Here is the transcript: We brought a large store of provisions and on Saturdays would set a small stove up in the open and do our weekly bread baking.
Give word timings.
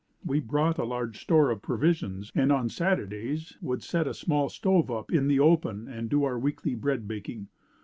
We 0.25 0.39
brought 0.39 0.79
a 0.79 0.83
large 0.83 1.21
store 1.21 1.51
of 1.51 1.61
provisions 1.61 2.31
and 2.33 2.51
on 2.51 2.69
Saturdays 2.69 3.55
would 3.61 3.83
set 3.83 4.07
a 4.07 4.15
small 4.15 4.49
stove 4.49 4.89
up 4.89 5.11
in 5.13 5.27
the 5.27 5.39
open 5.39 5.87
and 5.87 6.09
do 6.09 6.23
our 6.23 6.39
weekly 6.39 6.73
bread 6.73 7.07
baking. 7.07 7.49